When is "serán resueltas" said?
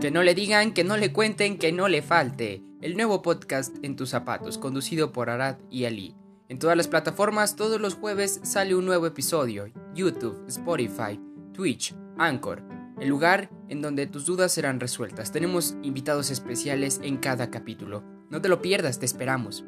14.52-15.32